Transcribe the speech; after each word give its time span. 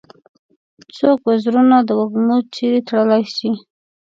څوک 0.97 1.19
وزرونه 1.29 1.77
د 1.87 1.89
وږمو 1.99 2.37
چیري 2.53 2.79
تړلای 2.87 3.23
شي؟ 3.35 3.51